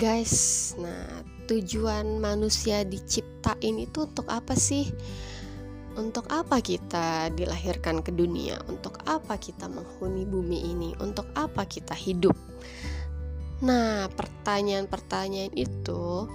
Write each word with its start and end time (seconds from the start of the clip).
guys 0.00 0.72
nah 0.80 1.20
tujuan 1.44 2.22
manusia 2.22 2.86
diciptain 2.86 3.76
itu 3.82 4.06
untuk 4.06 4.30
apa 4.30 4.54
sih? 4.54 4.86
Untuk 5.98 6.30
apa 6.30 6.62
kita 6.62 7.34
dilahirkan 7.34 8.06
ke 8.06 8.14
dunia? 8.14 8.62
Untuk 8.70 9.02
apa 9.02 9.34
kita 9.34 9.66
menghuni 9.66 10.22
bumi 10.22 10.70
ini? 10.70 10.90
Untuk 11.02 11.26
apa 11.34 11.66
kita 11.66 11.92
hidup? 11.92 12.38
Nah 13.66 14.06
pertanyaan-pertanyaan 14.14 15.52
itu 15.58 16.30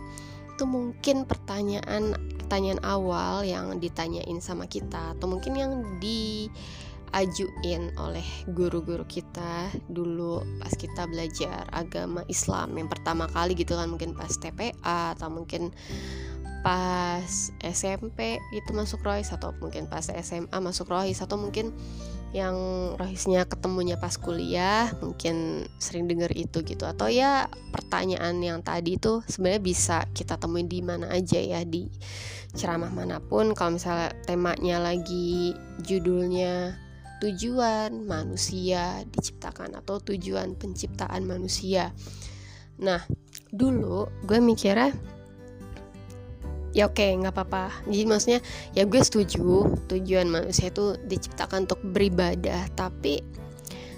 itu 0.56 0.64
mungkin 0.64 1.28
pertanyaan 1.28 2.16
pertanyaan 2.40 2.80
awal 2.86 3.44
yang 3.44 3.76
ditanyain 3.80 4.40
sama 4.40 4.70
kita 4.72 5.18
atau 5.18 5.28
mungkin 5.28 5.52
yang 5.58 5.72
di 6.00 6.48
ajuin 7.16 7.96
oleh 7.96 8.28
guru-guru 8.52 9.08
kita 9.08 9.72
dulu 9.88 10.44
pas 10.60 10.76
kita 10.76 11.08
belajar 11.08 11.64
agama 11.72 12.28
Islam. 12.28 12.76
Yang 12.76 13.00
pertama 13.00 13.32
kali 13.32 13.56
gitu 13.56 13.80
kan 13.80 13.88
mungkin 13.88 14.12
pas 14.12 14.36
TPA 14.36 15.16
atau 15.16 15.32
mungkin 15.32 15.72
pas 16.66 17.54
SMP 17.62 18.42
itu 18.52 18.70
masuk 18.74 19.06
rohis 19.06 19.32
atau 19.32 19.56
mungkin 19.62 19.88
pas 19.88 20.04
SMA 20.04 20.58
masuk 20.60 20.92
rohis 20.92 21.22
atau 21.22 21.38
mungkin 21.40 21.72
yang 22.36 22.58
rohisnya 23.00 23.48
ketemunya 23.48 23.96
pas 23.96 24.20
kuliah 24.20 24.92
mungkin 25.00 25.64
sering 25.80 26.12
denger 26.12 26.36
itu 26.36 26.68
gitu. 26.68 26.84
Atau 26.84 27.08
ya 27.08 27.48
pertanyaan 27.72 28.44
yang 28.44 28.60
tadi 28.60 29.00
itu 29.00 29.24
sebenarnya 29.24 29.62
bisa 29.64 29.98
kita 30.12 30.36
temuin 30.36 30.68
di 30.68 30.84
mana 30.84 31.08
aja 31.16 31.40
ya 31.40 31.64
di 31.64 31.88
ceramah 32.52 32.92
mana 32.92 33.24
pun. 33.24 33.56
Kalau 33.56 33.80
misalnya 33.80 34.12
temanya 34.28 34.84
lagi 34.84 35.56
judulnya 35.80 36.85
tujuan 37.24 38.04
manusia 38.04 39.04
diciptakan 39.08 39.80
atau 39.80 40.02
tujuan 40.04 40.56
penciptaan 40.60 41.24
manusia. 41.24 41.96
Nah, 42.82 43.00
dulu 43.56 44.08
gue 44.28 44.40
mikirnya 44.44 44.92
ya 46.76 46.92
oke 46.92 47.00
okay, 47.00 47.16
nggak 47.16 47.32
apa-apa. 47.32 47.88
Jadi 47.88 48.04
maksudnya 48.04 48.40
ya 48.76 48.84
gue 48.84 49.00
setuju 49.00 49.72
tujuan 49.88 50.28
manusia 50.28 50.68
itu 50.68 51.00
diciptakan 51.08 51.64
untuk 51.66 51.80
beribadah. 51.82 52.68
Tapi 52.76 53.24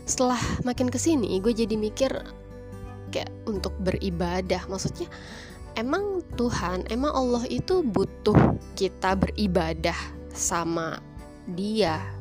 setelah 0.06 0.40
makin 0.62 0.94
ke 0.94 1.02
sini 1.02 1.42
gue 1.42 1.52
jadi 1.58 1.74
mikir 1.74 2.14
kayak 3.10 3.34
untuk 3.50 3.74
beribadah. 3.82 4.62
Maksudnya 4.70 5.10
emang 5.74 6.22
Tuhan 6.38 6.86
emang 6.94 7.14
Allah 7.18 7.44
itu 7.50 7.82
butuh 7.82 8.38
kita 8.78 9.18
beribadah 9.18 9.98
sama 10.30 11.02
dia 11.50 12.17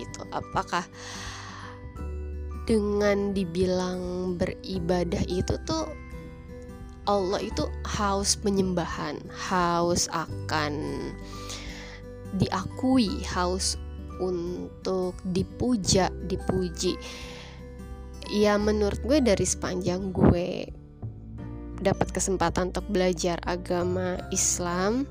gitu. 0.00 0.24
Apakah 0.32 0.88
dengan 2.64 3.34
dibilang 3.36 4.34
beribadah 4.38 5.26
itu 5.26 5.58
tuh 5.66 5.90
Allah 7.08 7.42
itu 7.42 7.66
haus 7.82 8.38
penyembahan 8.38 9.18
haus 9.34 10.06
akan 10.14 10.74
diakui 12.38 13.26
haus 13.26 13.74
untuk 14.22 15.18
dipuja 15.34 16.12
dipuji. 16.30 16.94
Ya 18.30 18.54
menurut 18.60 19.02
gue 19.02 19.18
dari 19.18 19.42
sepanjang 19.42 20.14
gue 20.14 20.70
dapat 21.80 22.12
kesempatan 22.12 22.70
untuk 22.70 22.86
belajar 22.92 23.40
agama 23.42 24.20
Islam 24.30 25.08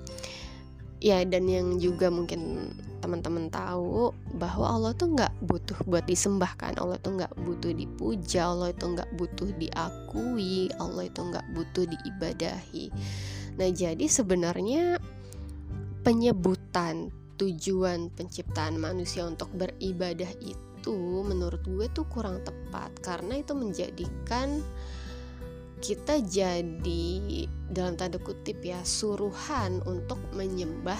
ya 1.01 1.25
dan 1.25 1.49
yang 1.49 1.81
juga 1.81 2.07
mungkin 2.13 2.71
teman-teman 3.09 3.49
tahu 3.49 4.13
bahwa 4.37 4.69
Allah 4.69 4.93
tuh 4.93 5.17
nggak 5.17 5.33
butuh 5.41 5.81
buat 5.89 6.05
disembah 6.05 6.53
kan 6.61 6.77
Allah 6.77 7.01
tuh 7.01 7.17
nggak 7.17 7.33
butuh 7.41 7.73
dipuja 7.73 8.53
Allah 8.53 8.69
itu 8.69 8.85
nggak 8.85 9.09
butuh 9.17 9.49
diakui 9.57 10.69
Allah 10.77 11.09
itu 11.09 11.17
nggak 11.17 11.47
butuh 11.57 11.89
diibadahi. 11.89 12.85
Nah 13.57 13.69
jadi 13.73 14.05
sebenarnya 14.05 15.01
penyebutan 16.05 17.09
tujuan 17.41 18.13
penciptaan 18.13 18.77
manusia 18.77 19.25
untuk 19.25 19.49
beribadah 19.57 20.29
itu 20.45 21.25
menurut 21.25 21.65
gue 21.65 21.89
tuh 21.89 22.05
kurang 22.13 22.45
tepat 22.45 22.93
karena 23.01 23.41
itu 23.41 23.57
menjadikan 23.57 24.61
kita 25.81 26.21
jadi 26.21 27.09
dalam 27.73 27.97
tanda 27.97 28.21
kutip 28.21 28.61
ya 28.61 28.77
suruhan 28.85 29.81
untuk 29.89 30.21
menyembah 30.35 30.99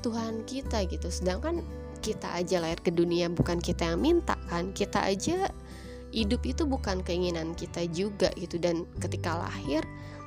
Tuhan 0.00 0.46
kita 0.46 0.86
gitu. 0.86 1.08
Sedangkan 1.10 1.62
kita 1.98 2.30
aja 2.38 2.62
lahir 2.62 2.78
ke 2.78 2.94
dunia 2.94 3.26
bukan 3.30 3.58
kita 3.58 3.94
yang 3.94 4.00
minta 4.00 4.38
kan. 4.46 4.70
Kita 4.72 5.02
aja 5.02 5.50
hidup 6.14 6.40
itu 6.46 6.64
bukan 6.64 7.04
keinginan 7.04 7.52
kita 7.52 7.84
juga 7.90 8.30
gitu. 8.38 8.56
Dan 8.58 8.86
ketika 9.02 9.38
lahir 9.38 9.82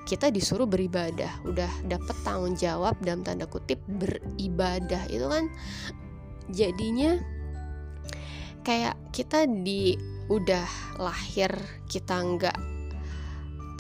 kita 0.05 0.33
disuruh 0.33 0.65
beribadah. 0.67 1.31
Udah 1.45 1.69
dapet 1.87 2.15
tanggung 2.25 2.57
jawab 2.57 2.97
dalam 3.01 3.23
tanda 3.23 3.45
kutip 3.47 3.79
beribadah. 3.87 5.05
Itu 5.07 5.29
kan 5.29 5.47
jadinya 6.51 7.21
kayak 8.61 8.97
kita 9.15 9.49
di 9.49 9.97
udah 10.29 10.67
lahir 11.01 11.51
kita 11.91 12.15
nggak 12.23 12.57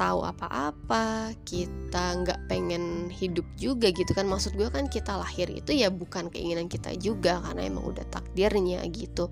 tahu 0.01 0.25
apa-apa 0.25 1.29
kita 1.45 2.25
nggak 2.25 2.49
pengen 2.49 3.05
hidup 3.13 3.45
juga 3.53 3.93
gitu 3.93 4.17
kan. 4.17 4.25
Maksud 4.25 4.57
gue 4.57 4.65
kan 4.73 4.89
kita 4.89 5.13
lahir 5.13 5.45
itu 5.53 5.77
ya 5.77 5.93
bukan 5.93 6.33
keinginan 6.33 6.65
kita 6.65 6.97
juga 6.97 7.37
karena 7.45 7.69
emang 7.69 7.85
udah 7.85 8.01
takdirnya 8.09 8.81
gitu. 8.89 9.29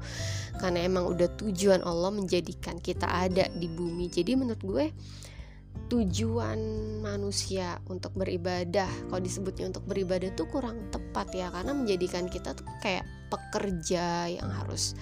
Karena 0.62 0.86
emang 0.86 1.10
udah 1.10 1.26
tujuan 1.42 1.82
Allah 1.82 2.14
menjadikan 2.14 2.78
kita 2.78 3.10
ada 3.10 3.50
di 3.50 3.66
bumi. 3.66 4.14
Jadi 4.14 4.38
menurut 4.38 4.62
gue 4.62 4.86
tujuan 5.90 6.62
manusia 7.02 7.82
untuk 7.90 8.14
beribadah 8.14 9.10
kalau 9.10 9.22
disebutnya 9.26 9.74
untuk 9.74 9.90
beribadah 9.90 10.30
tuh 10.38 10.46
kurang 10.54 10.94
tepat 10.94 11.34
ya. 11.34 11.50
Karena 11.50 11.74
menjadikan 11.74 12.30
kita 12.30 12.54
tuh 12.54 12.70
kayak 12.86 13.10
pekerja 13.34 14.30
yang 14.30 14.54
harus 14.54 14.94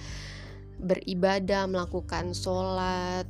beribadah 0.80 1.68
melakukan 1.68 2.32
sholat 2.32 3.28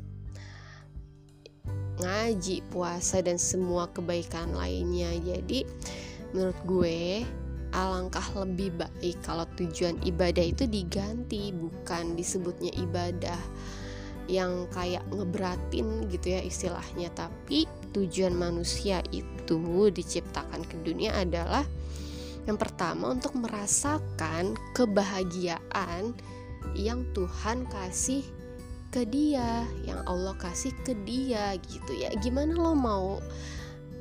ngaji, 2.01 2.63
puasa 2.71 3.21
dan 3.23 3.37
semua 3.37 3.91
kebaikan 3.91 4.55
lainnya. 4.55 5.13
Jadi 5.23 5.67
menurut 6.33 6.59
gue 6.65 7.25
alangkah 7.73 8.25
lebih 8.37 8.73
baik 8.81 9.17
kalau 9.21 9.45
tujuan 9.61 10.01
ibadah 10.05 10.45
itu 10.45 10.65
diganti 10.65 11.53
bukan 11.53 12.17
disebutnya 12.17 12.73
ibadah 12.81 13.39
yang 14.29 14.69
kayak 14.73 15.05
ngeberatin 15.09 16.05
gitu 16.13 16.37
ya 16.37 16.41
istilahnya 16.45 17.09
tapi 17.17 17.65
tujuan 17.97 18.37
manusia 18.37 19.01
itu 19.13 19.89
diciptakan 19.89 20.65
ke 20.69 20.77
dunia 20.85 21.17
adalah 21.17 21.65
yang 22.45 22.61
pertama 22.61 23.13
untuk 23.13 23.37
merasakan 23.37 24.57
kebahagiaan 24.77 26.13
yang 26.77 27.09
Tuhan 27.17 27.65
kasih 27.69 28.25
ke 28.89 29.05
dia 29.05 29.65
yang 29.85 30.01
Allah 30.09 30.33
kasih 30.41 30.73
ke 30.85 30.97
dia 31.05 31.57
gitu 31.61 31.93
ya. 31.97 32.13
Gimana 32.21 32.57
lo 32.57 32.73
mau 32.73 33.21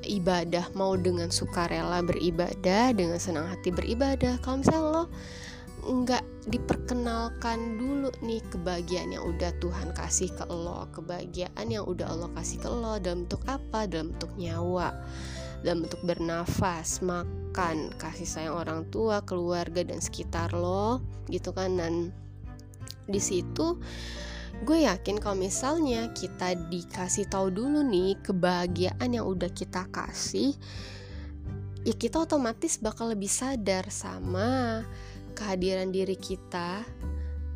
ibadah 0.07 0.71
mau 0.77 0.95
dengan 0.95 1.27
sukarela 1.27 1.99
beribadah 2.05 2.95
dengan 2.95 3.19
senang 3.19 3.51
hati 3.51 3.73
beribadah? 3.73 4.39
Kalau 4.39 4.63
misalnya 4.63 4.83
lo 4.87 5.03
nggak 5.87 6.23
diperkenalkan 6.51 7.79
dulu 7.79 8.11
nih 8.19 8.43
kebahagiaan 8.51 9.15
yang 9.15 9.23
udah 9.23 9.55
Tuhan 9.63 9.95
kasih 9.95 10.35
ke 10.35 10.43
lo 10.51 10.83
kebahagiaan 10.91 11.67
yang 11.71 11.87
udah 11.87 12.11
Allah 12.11 12.27
kasih 12.35 12.59
ke 12.59 12.67
lo 12.67 12.99
dalam 12.99 13.27
bentuk 13.27 13.43
apa? 13.47 13.87
Dalam 13.87 14.15
bentuk 14.15 14.31
nyawa 14.35 14.91
dalam 15.65 15.89
bentuk 15.89 16.01
bernafas 16.05 17.01
makan 17.01 17.89
kasih 17.97 18.29
sayang 18.29 18.55
orang 18.55 18.85
tua 18.93 19.25
keluarga 19.25 19.81
dan 19.81 19.97
sekitar 19.97 20.53
lo 20.53 21.01
gitu 21.27 21.51
kan? 21.51 21.75
Dan 21.75 22.13
di 23.07 23.17
situ 23.17 23.79
gue 24.65 24.89
yakin 24.89 25.21
kalau 25.21 25.37
misalnya 25.37 26.09
kita 26.17 26.57
dikasih 26.71 27.29
tahu 27.29 27.53
dulu 27.53 27.85
nih 27.85 28.17
kebahagiaan 28.25 29.13
yang 29.13 29.29
udah 29.29 29.53
kita 29.53 29.85
kasih 29.93 30.57
ya 31.85 31.93
kita 31.93 32.25
otomatis 32.25 32.81
bakal 32.81 33.13
lebih 33.13 33.29
sadar 33.29 33.85
sama 33.93 34.81
kehadiran 35.37 35.93
diri 35.93 36.17
kita 36.17 36.81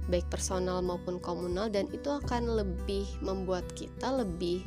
baik 0.07 0.29
personal 0.29 0.85
maupun 0.85 1.17
komunal 1.17 1.73
dan 1.73 1.89
itu 1.89 2.11
akan 2.11 2.53
lebih 2.53 3.09
membuat 3.23 3.65
kita 3.73 4.13
lebih 4.13 4.61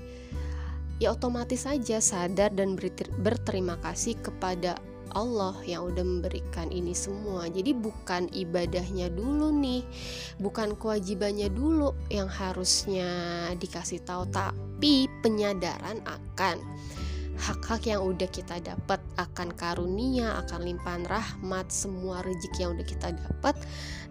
ya 0.98 1.14
otomatis 1.14 1.66
saja 1.66 2.02
sadar 2.02 2.50
dan 2.54 2.75
berterima 3.22 3.78
kasih 3.82 4.19
kepada 4.19 4.78
Allah 5.14 5.55
yang 5.62 5.87
udah 5.88 6.02
memberikan 6.02 6.69
ini 6.75 6.93
semua. 6.93 7.46
Jadi 7.46 7.72
bukan 7.72 8.26
ibadahnya 8.34 9.08
dulu 9.14 9.55
nih, 9.55 9.87
bukan 10.43 10.75
kewajibannya 10.75 11.49
dulu 11.50 11.94
yang 12.11 12.26
harusnya 12.26 13.08
dikasih 13.56 14.02
tahu, 14.02 14.26
tapi 14.34 15.06
penyadaran 15.22 16.02
akan 16.05 16.58
hak-hak 17.34 17.90
yang 17.90 18.02
udah 18.02 18.31
kita 18.31 18.62
dapat 18.62 19.02
akan 19.19 19.50
karunia, 19.58 20.38
akan 20.46 20.70
limpahan 20.70 21.05
rahmat, 21.11 21.66
semua 21.66 22.22
rezeki 22.22 22.58
yang 22.62 22.72
udah 22.78 22.87
kita 22.87 23.08
dapat. 23.14 23.55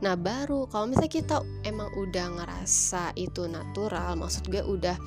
Nah, 0.04 0.20
baru 0.20 0.68
kalau 0.68 0.92
misalnya 0.92 1.14
kita 1.24 1.38
emang 1.64 1.88
udah 1.96 2.28
ngerasa 2.40 3.16
itu 3.16 3.48
natural, 3.48 4.20
maksud 4.20 4.52
gue 4.52 4.64
udah 4.64 5.00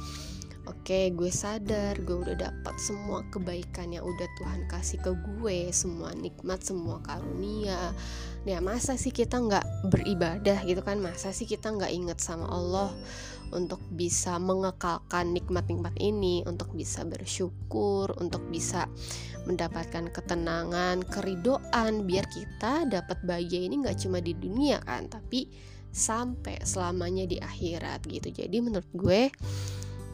Oke, 0.66 1.14
gue 1.14 1.30
sadar 1.30 1.94
gue 2.02 2.26
udah 2.26 2.34
dapat 2.34 2.74
semua 2.82 3.22
kebaikan 3.30 3.94
yang 3.94 4.02
udah 4.02 4.26
Tuhan 4.34 4.66
kasih 4.66 4.98
ke 4.98 5.14
gue, 5.14 5.70
semua 5.70 6.10
nikmat, 6.10 6.58
semua 6.66 6.98
karunia. 7.06 7.94
Ya 8.42 8.58
masa 8.58 8.98
sih 8.98 9.14
kita 9.14 9.38
nggak 9.38 9.90
beribadah 9.94 10.66
gitu 10.66 10.82
kan? 10.82 10.98
Masa 10.98 11.30
sih 11.30 11.46
kita 11.46 11.70
nggak 11.70 11.94
inget 11.94 12.18
sama 12.18 12.50
Allah 12.50 12.90
untuk 13.54 13.78
bisa 13.94 14.42
mengekalkan 14.42 15.30
nikmat-nikmat 15.30 15.94
ini, 16.02 16.42
untuk 16.50 16.74
bisa 16.74 17.06
bersyukur, 17.06 18.10
untuk 18.19 18.42
bisa 18.50 18.90
mendapatkan 19.46 20.10
ketenangan, 20.10 21.06
keridoan, 21.06 22.10
biar 22.10 22.26
kita 22.26 22.90
dapat 22.90 23.22
bahagia 23.22 23.70
ini 23.70 23.86
nggak 23.86 24.02
cuma 24.02 24.19
di 24.19 24.34
dunia 24.34 24.82
kan, 24.82 25.06
tapi 25.06 25.46
sampai 25.94 26.58
selamanya 26.66 27.24
di 27.24 27.38
akhirat 27.38 28.02
gitu. 28.10 28.34
Jadi 28.34 28.58
menurut 28.58 28.90
gue 28.92 29.30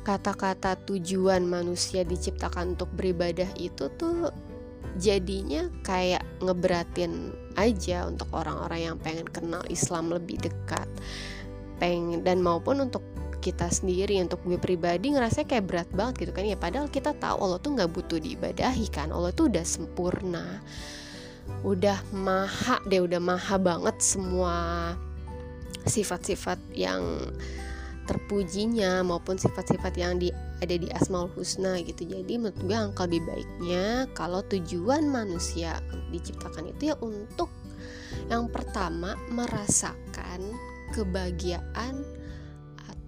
kata-kata 0.02 0.78
tujuan 0.86 1.46
manusia 1.46 2.02
diciptakan 2.02 2.74
untuk 2.74 2.90
beribadah 2.98 3.48
itu 3.54 3.86
tuh 3.94 4.34
jadinya 4.98 5.70
kayak 5.86 6.20
ngeberatin 6.42 7.32
aja 7.56 8.04
untuk 8.04 8.28
orang-orang 8.34 8.92
yang 8.92 8.96
pengen 9.00 9.28
kenal 9.30 9.62
Islam 9.70 10.12
lebih 10.12 10.42
dekat. 10.42 10.88
Pengen 11.78 12.26
dan 12.26 12.42
maupun 12.42 12.84
untuk 12.84 13.02
kita 13.42 13.66
sendiri 13.66 14.22
untuk 14.22 14.38
gue 14.46 14.54
pribadi 14.54 15.10
ngerasa 15.10 15.42
kayak 15.42 15.66
berat 15.66 15.88
banget 15.90 16.26
gitu 16.28 16.32
kan. 16.34 16.46
Ya 16.46 16.58
padahal 16.58 16.86
kita 16.86 17.14
tahu 17.18 17.36
Allah 17.42 17.58
tuh 17.58 17.74
nggak 17.74 17.90
butuh 17.90 18.18
diibadahi 18.22 18.86
kan. 18.90 19.10
Allah 19.10 19.34
tuh 19.34 19.50
udah 19.50 19.66
sempurna. 19.66 20.62
Udah 21.66 21.98
maha 22.14 22.78
deh 22.86 23.02
udah 23.02 23.18
maha 23.18 23.58
banget 23.58 23.98
semua 23.98 24.94
sifat-sifat 25.82 26.58
yang 26.78 27.02
terpujinya 28.06 29.02
maupun 29.06 29.38
sifat-sifat 29.38 29.94
yang 29.94 30.18
di, 30.18 30.34
ada 30.58 30.74
di 30.74 30.90
Asmaul 30.90 31.30
Husna 31.34 31.78
gitu. 31.82 32.02
Jadi 32.06 32.38
menurut 32.38 32.58
gue 32.58 32.76
angka 32.76 33.06
lebih 33.06 33.22
baiknya 33.26 34.10
kalau 34.16 34.42
tujuan 34.46 35.06
manusia 35.06 35.78
diciptakan 36.10 36.70
itu 36.74 36.92
ya 36.92 36.96
untuk 37.00 37.48
yang 38.28 38.50
pertama 38.50 39.16
merasakan 39.30 40.40
kebahagiaan 40.92 42.04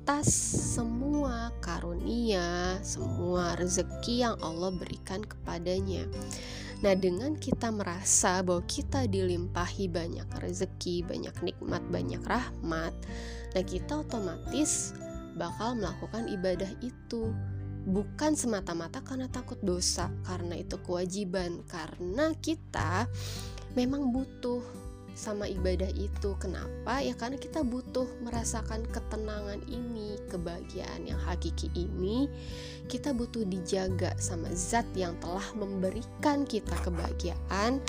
atas 0.04 0.28
semua 0.76 1.48
karunia, 1.64 2.76
semua 2.84 3.56
rezeki 3.56 4.28
yang 4.28 4.36
Allah 4.44 4.68
berikan 4.72 5.24
kepadanya. 5.24 6.04
Nah, 6.84 6.92
dengan 6.92 7.32
kita 7.40 7.72
merasa 7.72 8.44
bahwa 8.44 8.60
kita 8.68 9.08
dilimpahi 9.08 9.88
banyak 9.88 10.28
rezeki, 10.36 11.00
banyak 11.08 11.32
nikmat, 11.40 11.80
banyak 11.88 12.20
rahmat, 12.20 12.92
nah 13.56 13.62
kita 13.64 14.04
otomatis 14.04 14.92
bakal 15.32 15.80
melakukan 15.80 16.28
ibadah 16.28 16.68
itu. 16.84 17.32
Bukan 17.88 18.36
semata-mata 18.36 19.00
karena 19.00 19.32
takut 19.32 19.56
dosa, 19.64 20.12
karena 20.28 20.60
itu 20.60 20.76
kewajiban, 20.84 21.64
karena 21.72 22.36
kita 22.44 23.08
memang 23.72 24.12
butuh 24.12 24.60
sama 25.14 25.46
ibadah 25.48 25.88
itu. 25.94 26.34
Kenapa? 26.42 27.00
Ya 27.00 27.14
karena 27.14 27.38
kita 27.38 27.62
butuh 27.62 28.06
merasakan 28.20 28.84
ketenangan 28.90 29.62
ini, 29.70 30.18
kebahagiaan 30.28 31.06
yang 31.06 31.18
hakiki 31.22 31.70
ini. 31.72 32.26
Kita 32.90 33.14
butuh 33.16 33.46
dijaga 33.46 34.12
sama 34.20 34.50
zat 34.52 34.84
yang 34.98 35.16
telah 35.22 35.46
memberikan 35.56 36.44
kita 36.44 36.74
kebahagiaan 36.82 37.80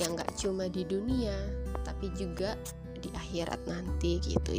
yang 0.00 0.10
gak 0.16 0.32
cuma 0.40 0.66
di 0.66 0.82
dunia, 0.88 1.36
tapi 1.84 2.10
juga 2.16 2.56
di 2.98 3.12
akhirat 3.12 3.60
nanti 3.68 4.18
gitu. 4.24 4.58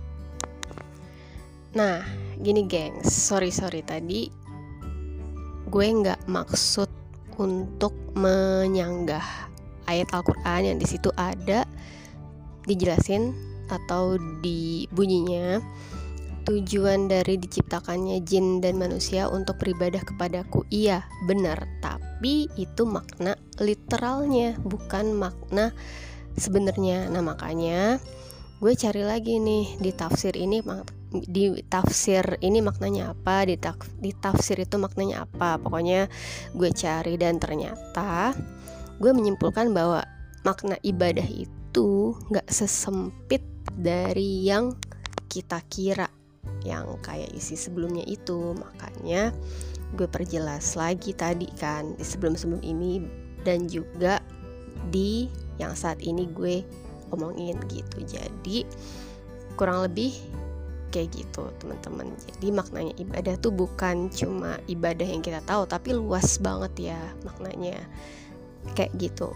Nah, 1.74 2.04
gini 2.40 2.68
gengs, 2.68 3.10
sorry 3.12 3.50
sorry 3.50 3.82
tadi 3.84 4.42
gue 5.72 5.88
nggak 5.88 6.28
maksud 6.28 6.92
untuk 7.40 7.96
menyanggah 8.12 9.24
ayat 9.88 10.12
Al-Quran 10.12 10.68
yang 10.68 10.78
di 10.78 10.84
situ 10.84 11.08
ada 11.16 11.64
dijelasin 12.66 13.34
atau 13.72 14.20
di 14.44 14.86
bunyinya 14.92 15.64
tujuan 16.44 17.06
dari 17.06 17.38
diciptakannya 17.38 18.20
jin 18.26 18.60
dan 18.60 18.82
manusia 18.82 19.30
untuk 19.30 19.62
beribadah 19.62 20.02
kepadaku 20.02 20.66
iya 20.74 21.06
benar. 21.30 21.70
Tapi 21.80 22.50
itu 22.58 22.84
makna 22.86 23.38
literalnya 23.62 24.58
bukan 24.66 25.14
makna 25.14 25.72
sebenarnya. 26.36 27.08
Nah 27.14 27.22
makanya 27.22 28.02
gue 28.62 28.74
cari 28.78 29.02
lagi 29.06 29.38
nih 29.42 29.78
di 29.82 29.92
tafsir 29.94 30.34
ini 30.38 30.62
di 31.12 31.52
tafsir 31.68 32.40
ini 32.40 32.64
maknanya 32.64 33.12
apa 33.12 33.44
di, 33.44 33.58
di 34.02 34.12
tafsir 34.18 34.58
itu 34.58 34.82
maknanya 34.82 35.30
apa. 35.30 35.62
Pokoknya 35.62 36.10
gue 36.58 36.70
cari 36.74 37.16
dan 37.22 37.38
ternyata 37.38 38.34
gue 38.98 39.12
menyimpulkan 39.14 39.70
bahwa 39.74 40.02
makna 40.42 40.78
ibadah 40.82 41.26
itu 41.26 41.61
itu 41.72 42.12
nggak 42.28 42.52
sesempit 42.52 43.40
dari 43.80 44.44
yang 44.44 44.76
kita 45.32 45.64
kira 45.72 46.12
yang 46.68 47.00
kayak 47.00 47.32
isi 47.32 47.56
sebelumnya 47.56 48.04
itu. 48.04 48.52
Makanya 48.60 49.32
gue 49.96 50.04
perjelas 50.04 50.76
lagi 50.76 51.16
tadi 51.16 51.48
kan 51.56 51.96
di 51.96 52.04
sebelum-sebelum 52.04 52.60
ini 52.60 53.00
dan 53.48 53.72
juga 53.72 54.20
di 54.92 55.32
yang 55.64 55.72
saat 55.72 56.04
ini 56.04 56.28
gue 56.36 56.60
omongin 57.16 57.56
gitu. 57.72 58.04
Jadi 58.04 58.68
kurang 59.56 59.88
lebih 59.88 60.12
kayak 60.92 61.16
gitu 61.16 61.48
teman-teman. 61.64 62.12
Jadi 62.20 62.52
maknanya 62.52 62.94
ibadah 63.00 63.40
tuh 63.40 63.56
bukan 63.56 64.12
cuma 64.12 64.60
ibadah 64.68 65.08
yang 65.08 65.24
kita 65.24 65.40
tahu 65.48 65.64
tapi 65.72 65.96
luas 65.96 66.36
banget 66.36 66.92
ya 66.92 67.00
maknanya. 67.24 67.80
Kayak 68.76 68.92
gitu 69.00 69.32